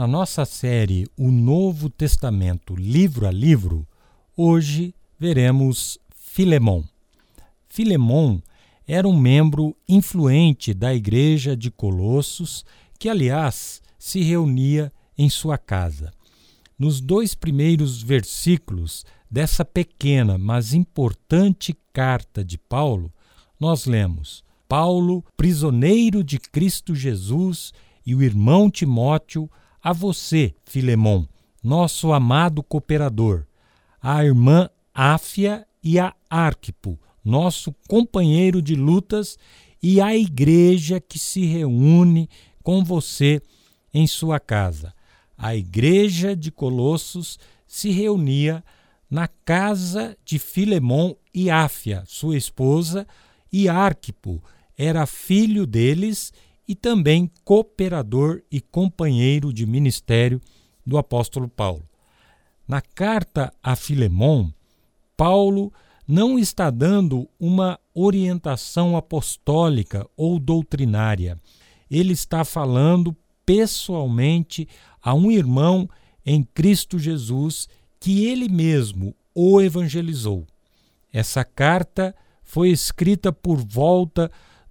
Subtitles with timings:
[0.00, 3.86] Na nossa série O Novo Testamento, livro a livro,
[4.34, 6.82] hoje veremos Filemão.
[7.68, 8.42] Filemão
[8.88, 12.64] era um membro influente da igreja de Colossos,
[12.98, 16.10] que, aliás, se reunia em sua casa.
[16.78, 23.12] Nos dois primeiros versículos dessa pequena, mas importante carta de Paulo,
[23.60, 27.70] nós lemos: Paulo, prisioneiro de Cristo Jesus,
[28.06, 29.50] e o irmão Timóteo,
[29.82, 31.28] a você, Filemão,
[31.62, 33.44] nosso amado cooperador,
[34.00, 39.38] a irmã Áfia e a Arquipo, nosso companheiro de lutas,
[39.82, 42.28] e a igreja que se reúne
[42.62, 43.40] com você
[43.92, 44.94] em sua casa.
[45.36, 48.62] A igreja de Colossos se reunia
[49.10, 53.06] na casa de Filemon e Áfia, sua esposa,
[53.50, 54.42] e Arquipo
[54.76, 56.32] era filho deles
[56.70, 60.40] e também cooperador e companheiro de ministério
[60.86, 61.82] do apóstolo Paulo.
[62.68, 64.50] Na carta a Filemon,
[65.16, 65.72] Paulo
[66.06, 71.36] não está dando uma orientação apostólica ou doutrinária.
[71.90, 74.68] Ele está falando pessoalmente
[75.02, 75.90] a um irmão
[76.24, 80.46] em Cristo Jesus que ele mesmo o evangelizou.
[81.12, 84.30] Essa carta foi escrita por volta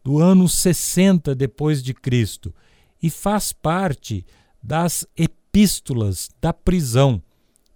[0.09, 2.52] do ano 60 depois de Cristo
[2.99, 4.25] e faz parte
[4.59, 7.21] das epístolas da prisão,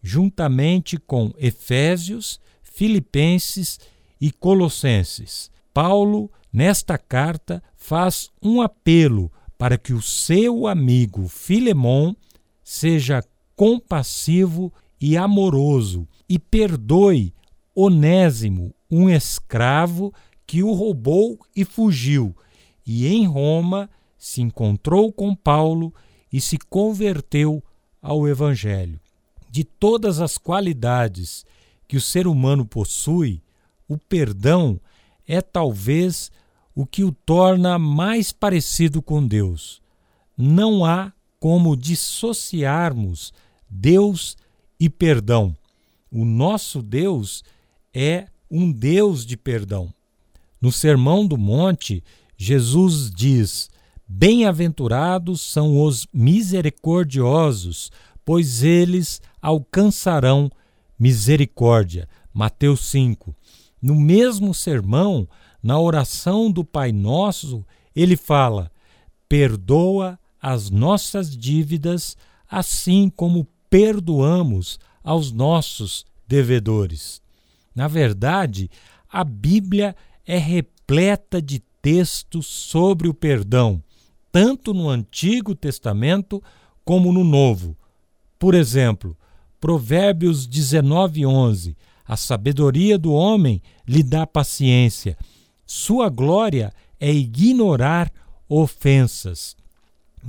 [0.02, 3.80] juntamente com Efésios, Filipenses
[4.20, 5.52] e Colossenses.
[5.72, 12.16] Paulo, nesta carta, faz um apelo para que o seu amigo Filemon
[12.64, 13.24] seja
[13.56, 17.32] compassivo e amoroso e perdoe
[17.76, 20.12] Onésimo, um escravo
[20.46, 22.36] que o roubou e fugiu,
[22.86, 25.94] e em Roma se encontrou com Paulo
[26.32, 27.64] e se converteu
[28.02, 29.00] ao Evangelho.
[29.50, 31.46] De todas as qualidades
[31.88, 33.42] que o ser humano possui,
[33.88, 34.80] o perdão
[35.28, 36.32] é talvez
[36.76, 39.82] o que o torna mais parecido com Deus.
[40.38, 43.32] Não há como dissociarmos
[43.70, 44.36] Deus
[44.80, 45.56] e perdão.
[46.10, 47.44] O nosso Deus
[47.94, 49.94] é um Deus de perdão.
[50.64, 52.02] No Sermão do Monte,
[52.38, 53.70] Jesus diz:
[54.08, 57.92] Bem-aventurados são os misericordiosos,
[58.24, 60.50] pois eles alcançarão
[60.98, 62.08] misericórdia.
[62.34, 63.36] Mateus 5.
[63.82, 65.28] No mesmo sermão,
[65.62, 68.72] na oração do Pai Nosso, ele fala:
[69.28, 72.16] Perdoa as nossas dívidas,
[72.50, 77.22] assim como perdoamos aos nossos devedores.
[77.76, 78.72] Na verdade,
[79.12, 79.94] a Bíblia
[80.38, 83.84] repleta de textos sobre o perdão,
[84.32, 86.42] tanto no Antigo Testamento
[86.86, 87.76] como no Novo.
[88.40, 89.18] Por exemplo,
[89.60, 91.76] Provérbios 19:11.
[92.06, 95.18] A sabedoria do homem lhe dá paciência.
[95.66, 98.12] Sua glória é ignorar
[98.50, 99.56] ofensas.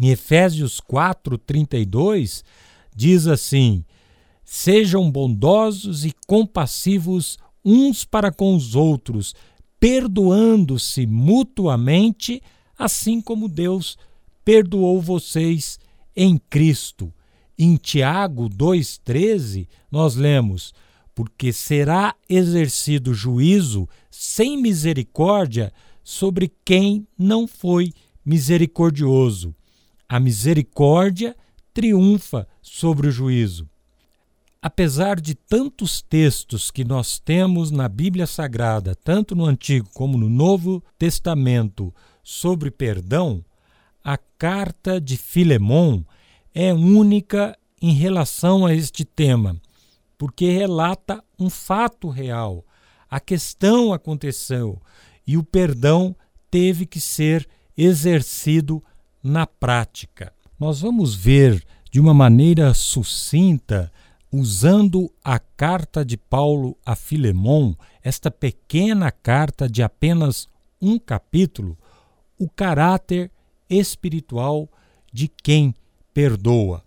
[0.01, 2.45] Em Efésios 4:32
[2.95, 3.85] diz assim:
[4.45, 9.35] Sejam bondosos e compassivos uns para com os outros,
[9.79, 12.43] perdoando-se mutuamente,
[12.79, 13.97] assim como Deus
[14.45, 15.79] perdoou vocês
[16.15, 17.13] em Cristo.
[17.59, 20.75] Em Tiago 2,13, nós lemos:
[21.15, 27.93] Porque será exercido juízo sem misericórdia sobre quem não foi
[28.25, 29.55] misericordioso.
[30.09, 31.37] A misericórdia
[31.73, 33.69] triunfa sobre o juízo.
[34.67, 40.31] Apesar de tantos textos que nós temos na Bíblia Sagrada, tanto no Antigo como no
[40.31, 43.45] Novo Testamento, sobre perdão,
[44.03, 46.03] a carta de Filemon
[46.55, 49.61] é única em relação a este tema,
[50.17, 52.65] porque relata um fato real.
[53.11, 54.81] A questão aconteceu
[55.27, 56.17] e o perdão
[56.51, 57.47] teve que ser
[57.77, 58.83] exercido
[59.23, 60.33] na prática.
[60.59, 63.93] Nós vamos ver de uma maneira sucinta,
[64.37, 67.73] usando a carta de Paulo a Filemon,
[68.03, 70.49] esta pequena carta de apenas
[70.83, 71.79] um capítulo,
[72.37, 73.31] o caráter
[73.71, 74.69] espiritual
[75.13, 75.73] de quem
[76.13, 76.83] perdoa.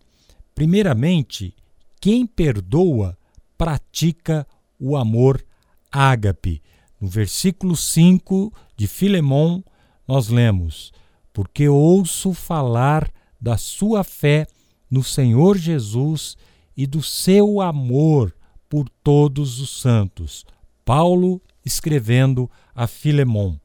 [0.53, 1.55] Primeiramente,
[2.01, 3.17] quem perdoa
[3.57, 4.45] pratica
[4.77, 5.41] o amor
[5.89, 6.61] ágape.
[6.99, 9.63] No versículo 5 de Filemão,
[10.05, 10.91] nós lemos:
[11.31, 13.09] Porque ouço falar
[13.39, 14.45] da sua fé
[14.91, 16.35] no Senhor Jesus
[16.77, 18.33] e do seu amor
[18.69, 20.45] por todos os santos.
[20.85, 23.59] Paulo escrevendo a Filemão.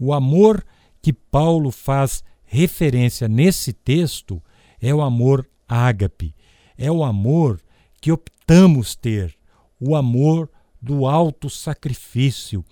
[0.00, 0.64] O amor
[1.02, 4.40] que Paulo faz referência nesse texto
[4.80, 6.34] é o amor ágape.
[6.76, 7.60] É o amor
[8.00, 9.34] que optamos ter,
[9.80, 10.48] o amor
[10.80, 12.64] do alto sacrifício,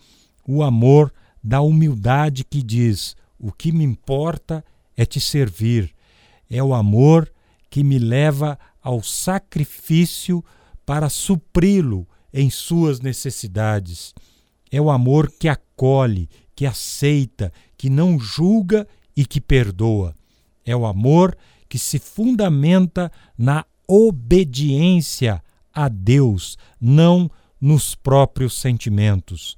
[0.47, 1.13] o amor
[1.43, 4.65] da humildade que diz: o que me importa
[4.97, 5.93] é te servir.
[6.49, 7.31] É o amor
[7.69, 10.45] que me leva ao sacrifício
[10.85, 14.15] para supri-lo em suas necessidades.
[14.71, 18.87] É o amor que acolhe, que aceita, que não julga
[19.17, 20.15] e que perdoa.
[20.65, 21.37] É o amor
[21.69, 25.43] que se fundamenta na obediência
[25.75, 27.29] a Deus, não
[27.61, 29.57] nos próprios sentimentos.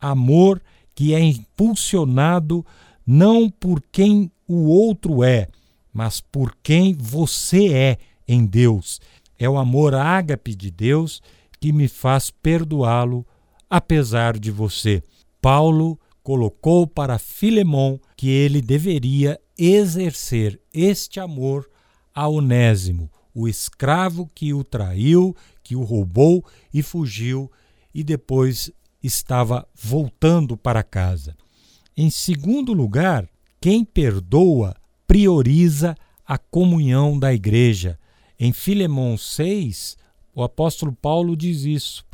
[0.00, 0.62] Amor
[0.94, 2.64] que é impulsionado
[3.06, 5.48] não por quem o outro é,
[5.92, 7.98] mas por quem você é
[8.32, 9.00] em Deus.
[9.36, 11.20] É o amor ágape de Deus
[11.58, 13.26] que me faz perdoá-lo
[13.68, 15.02] apesar de você.
[15.42, 21.68] Paulo colocou para Filemão que ele deveria exercer este amor
[22.14, 27.50] a Onésimo, o escravo que o traiu, que o roubou e fugiu
[27.92, 28.70] e depois
[29.02, 31.36] estava voltando para casa.
[31.96, 33.28] Em segundo lugar,
[33.60, 37.98] quem perdoa prioriza a comunhão da igreja.
[38.42, 39.98] Em Filemão 6,
[40.34, 42.06] o apóstolo Paulo diz isso: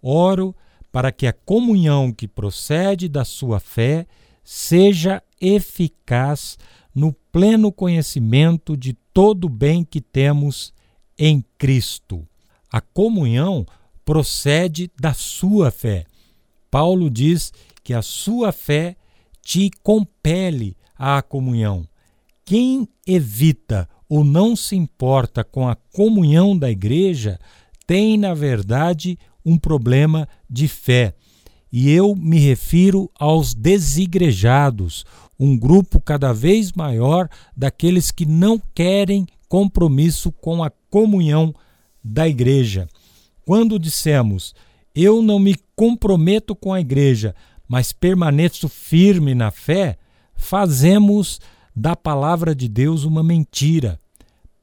[0.00, 0.56] Oro
[0.90, 4.06] para que a comunhão que procede da sua fé
[4.42, 6.56] seja eficaz
[6.94, 10.72] no pleno conhecimento de todo o bem que temos
[11.18, 12.26] em Cristo.
[12.72, 13.66] A comunhão
[14.06, 16.06] procede da sua fé.
[16.70, 17.52] Paulo diz
[17.82, 18.96] que a sua fé
[19.42, 21.86] te compele à comunhão.
[22.42, 27.38] Quem evita ou não se importa com a comunhão da igreja
[27.86, 31.14] tem, na verdade, um problema de fé.
[31.70, 35.04] E eu me refiro aos desigrejados,
[35.38, 41.54] um grupo cada vez maior daqueles que não querem compromisso com a comunhão
[42.02, 42.88] da igreja.
[43.44, 44.54] Quando dissemos,
[44.94, 47.34] eu não me comprometo com a igreja,
[47.66, 49.98] mas permaneço firme na fé,
[50.34, 51.40] fazemos
[51.74, 53.98] da palavra de Deus uma mentira.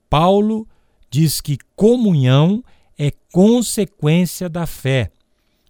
[0.10, 0.68] Paulo
[1.10, 2.64] diz que comunhão
[2.98, 5.12] é consequência da fé.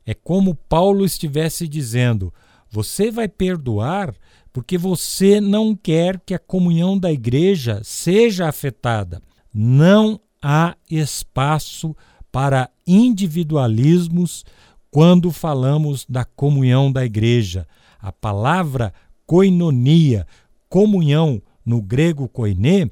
[0.05, 2.33] É como Paulo estivesse dizendo:
[2.69, 4.13] você vai perdoar
[4.53, 9.21] porque você não quer que a comunhão da igreja seja afetada.
[9.53, 11.95] Não há espaço
[12.31, 14.43] para individualismos
[14.89, 17.67] quando falamos da comunhão da igreja.
[17.99, 18.93] A palavra
[19.25, 20.27] koinonia,
[20.71, 22.89] comunhão no grego koiné,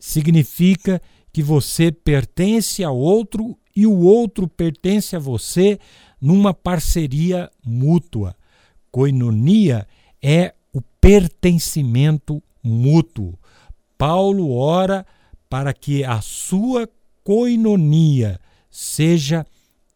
[0.00, 5.78] significa que você pertence ao outro e o outro pertence a você
[6.18, 8.34] numa parceria mútua.
[8.90, 9.86] Koinonia
[10.22, 13.38] é o pertencimento mútuo.
[13.98, 15.06] Paulo ora
[15.50, 16.88] para que a sua
[17.22, 18.40] koinonia
[18.70, 19.46] seja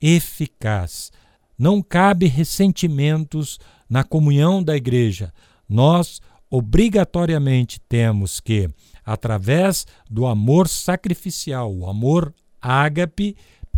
[0.02, 1.10] eficaz.
[1.58, 3.58] Não cabe ressentimentos
[3.88, 5.32] na comunhão da igreja.
[5.66, 6.20] Nós
[6.52, 8.68] obrigatoriamente temos que,
[9.02, 13.34] através do amor sacrificial, o amor ágape,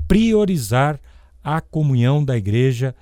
[0.08, 1.00] priorizar
[1.40, 2.92] a comunhão da igreja,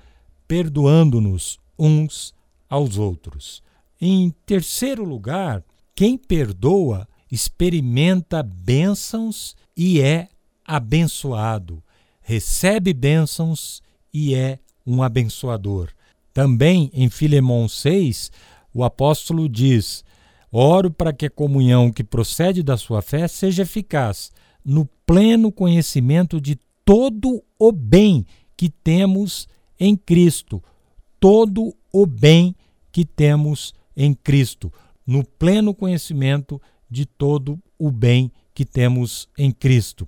[0.47, 2.35] perdoando-nos uns
[2.69, 3.63] aos outros.
[3.99, 5.63] Em terceiro lugar,
[5.95, 10.29] quem perdoa experimenta bênçãos e é
[10.63, 11.83] abençoado,
[12.21, 13.81] recebe bênçãos
[14.13, 15.89] e é um abençoador.
[16.31, 18.31] Também em Filemão 6,
[18.73, 20.03] o apóstolo diz:
[20.51, 24.31] Oro para que a comunhão que procede da sua fé seja eficaz,
[24.63, 28.25] no pleno conhecimento de todo o bem
[28.55, 29.47] que temos
[29.79, 30.63] em Cristo,
[31.19, 32.55] todo o bem
[32.91, 34.71] que temos em Cristo,
[35.05, 40.07] no pleno conhecimento de todo o bem que temos em Cristo.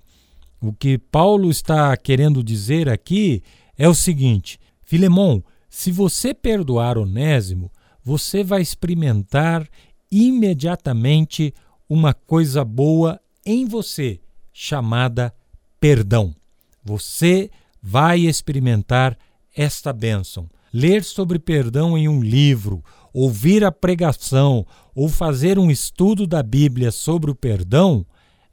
[0.61, 3.41] O que Paulo está querendo dizer aqui
[3.77, 7.71] é o seguinte: Filemão, se você perdoar Onésimo,
[8.05, 9.67] você vai experimentar
[10.11, 11.51] imediatamente
[11.89, 14.19] uma coisa boa em você,
[14.53, 15.33] chamada
[15.79, 16.35] perdão.
[16.83, 17.49] Você
[17.81, 19.17] vai experimentar
[19.55, 20.47] esta bênção.
[20.71, 26.91] Ler sobre perdão em um livro, ouvir a pregação ou fazer um estudo da Bíblia
[26.91, 28.05] sobre o perdão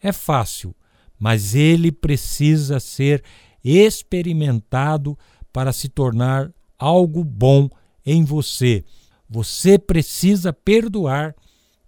[0.03, 0.75] é fácil,
[1.19, 3.23] mas ele precisa ser
[3.63, 5.19] experimentado
[5.53, 7.69] para se tornar algo bom
[8.05, 8.85] em você.
[9.33, 11.35] Você precisa perdoar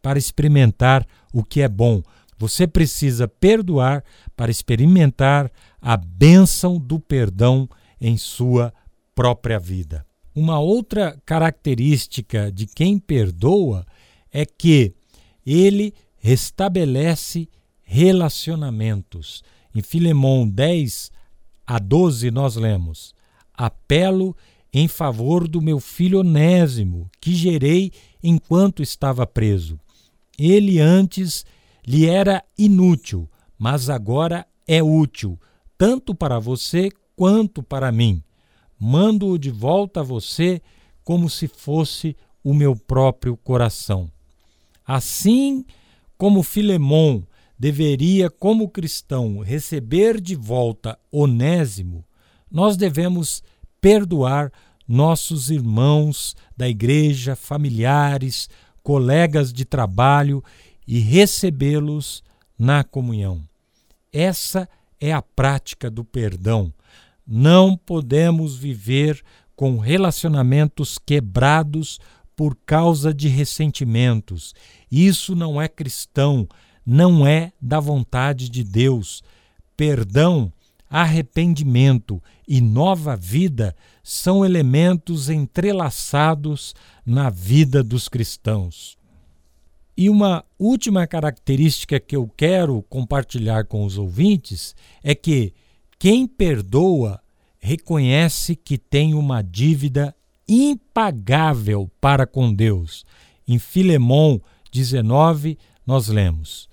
[0.00, 2.02] para experimentar o que é bom.
[2.38, 4.02] Você precisa perdoar
[4.34, 7.68] para experimentar a bênção do perdão
[8.00, 8.72] em sua
[9.14, 10.06] própria vida.
[10.34, 13.84] Uma outra característica de quem perdoa
[14.32, 14.94] é que
[15.44, 17.46] ele restabelece
[17.82, 19.44] relacionamentos.
[19.74, 21.12] Em Filemão 10
[21.66, 23.14] a 12 nós lemos:
[23.52, 24.34] Apelo
[24.74, 29.78] em favor do meu filho Onésimo, que gerei enquanto estava preso.
[30.36, 31.46] Ele antes
[31.86, 35.38] lhe era inútil, mas agora é útil,
[35.78, 38.20] tanto para você quanto para mim.
[38.76, 40.60] Mando-o de volta a você
[41.04, 44.10] como se fosse o meu próprio coração.
[44.84, 45.64] Assim
[46.18, 47.22] como Filemon
[47.56, 52.04] deveria, como cristão, receber de volta Onésimo,
[52.50, 53.42] nós devemos
[53.84, 54.50] perdoar
[54.88, 58.48] nossos irmãos da igreja, familiares,
[58.82, 60.42] colegas de trabalho
[60.88, 62.24] e recebê-los
[62.58, 63.42] na comunhão.
[64.10, 64.66] Essa
[64.98, 66.72] é a prática do perdão.
[67.26, 69.22] Não podemos viver
[69.54, 72.00] com relacionamentos quebrados
[72.34, 74.54] por causa de ressentimentos.
[74.90, 76.48] Isso não é cristão,
[76.86, 79.22] não é da vontade de Deus.
[79.76, 80.50] Perdão,
[80.94, 86.72] arrependimento e nova vida são elementos entrelaçados
[87.04, 88.96] na vida dos cristãos.
[89.96, 94.72] E uma última característica que eu quero compartilhar com os ouvintes
[95.02, 95.52] é que
[95.98, 97.20] quem perdoa
[97.58, 100.14] reconhece que tem uma dívida
[100.48, 103.04] impagável para com Deus.
[103.48, 106.68] Em Filemão 19, nós lemos: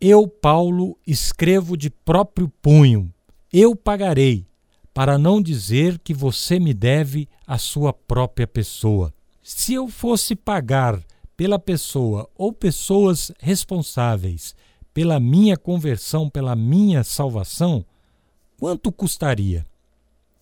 [0.00, 3.12] Eu, Paulo, escrevo de próprio punho,
[3.58, 4.46] eu pagarei,
[4.92, 9.14] para não dizer que você me deve a sua própria pessoa.
[9.42, 11.02] Se eu fosse pagar
[11.34, 14.54] pela pessoa ou pessoas responsáveis
[14.92, 17.82] pela minha conversão, pela minha salvação,
[18.58, 19.64] quanto custaria?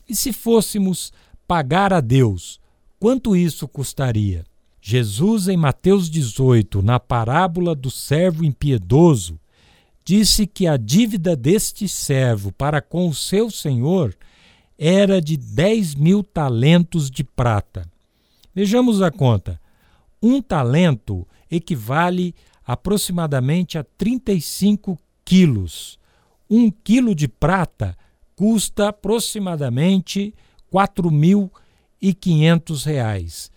[0.08, 1.12] E se fôssemos
[1.46, 2.60] pagar a Deus,
[2.98, 4.44] quanto isso custaria?
[4.80, 9.38] Jesus, em Mateus 18, na parábola do servo impiedoso,
[10.04, 14.14] disse que a dívida deste servo para com o seu senhor
[14.78, 17.90] era de 10 mil talentos de prata.
[18.54, 19.58] Vejamos a conta.
[20.22, 22.34] Um talento equivale
[22.66, 25.98] aproximadamente a 35 quilos.
[26.50, 27.96] Um quilo de prata
[28.36, 30.34] custa aproximadamente
[30.72, 33.50] 4.500 reais.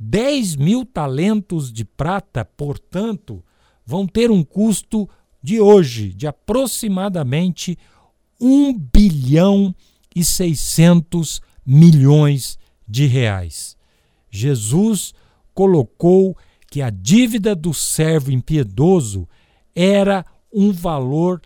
[0.00, 3.44] 10 mil talentos de prata, portanto,
[3.84, 5.08] vão ter um custo
[5.42, 7.78] de hoje de aproximadamente
[8.40, 9.74] 1 bilhão
[10.14, 13.76] e 600 milhões de reais.
[14.30, 15.12] Jesus
[15.54, 16.36] colocou
[16.70, 19.28] que a dívida do servo impiedoso
[19.74, 21.40] era um valor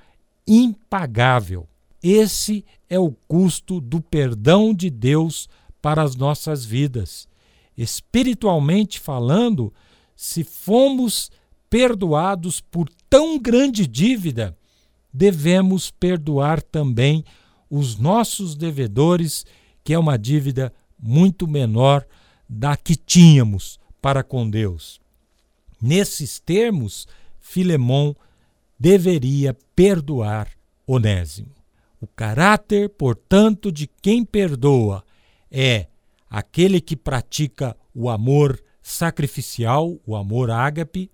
[0.46, 1.66] impagável.
[2.02, 5.48] Esse é o custo do perdão de Deus
[5.80, 7.26] para as nossas vidas.
[7.76, 9.72] Espiritualmente falando,
[10.14, 11.30] se fomos
[11.68, 14.58] perdoados por tão grande dívida,
[15.12, 17.24] devemos perdoar também
[17.70, 19.46] os nossos devedores,
[19.84, 22.04] que é uma dívida muito menor
[22.48, 25.00] da que tínhamos para com Deus.
[25.80, 27.06] Nesses termos,
[27.38, 28.16] Filemão
[28.76, 30.48] deveria perdoar
[30.84, 31.54] Onésimo.
[32.00, 35.04] O caráter, portanto, de quem perdoa
[35.52, 35.86] é
[36.28, 41.08] aquele que pratica o amor sacrificial, o amor ágape,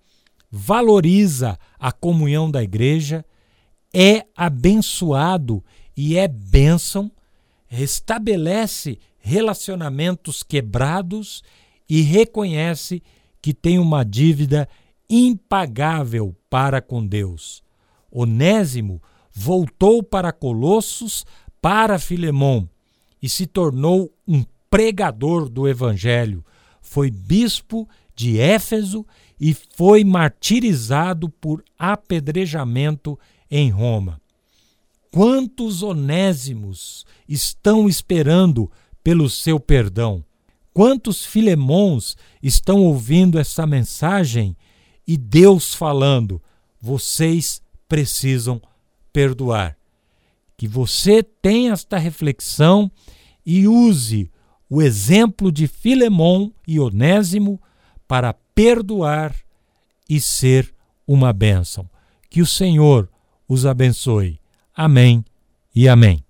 [0.51, 3.25] valoriza a comunhão da igreja,
[3.93, 5.63] é abençoado
[5.95, 7.09] e é bênção,
[7.67, 11.41] restabelece relacionamentos quebrados
[11.87, 13.01] e reconhece
[13.41, 14.67] que tem uma dívida
[15.09, 17.63] impagável para com Deus.
[18.11, 19.01] Onésimo
[19.33, 21.25] voltou para Colossos,
[21.61, 22.69] para Filemão,
[23.21, 26.43] e se tornou um pregador do Evangelho.
[26.81, 29.05] Foi bispo de Éfeso
[29.41, 33.17] e foi martirizado por apedrejamento
[33.49, 34.21] em Roma.
[35.09, 38.71] Quantos onésimos estão esperando
[39.03, 40.23] pelo seu perdão?
[40.71, 44.55] Quantos filemons estão ouvindo essa mensagem
[45.07, 46.39] e Deus falando:
[46.79, 48.61] vocês precisam
[49.11, 49.75] perdoar?
[50.55, 52.91] Que você tenha esta reflexão
[53.43, 54.31] e use
[54.69, 57.59] o exemplo de Filemon e Onésimo
[58.07, 59.35] para perdoar
[60.07, 60.71] e ser
[61.07, 61.89] uma bênção.
[62.29, 63.09] Que o Senhor
[63.47, 64.39] os abençoe.
[64.75, 65.25] Amém
[65.75, 66.23] e amém.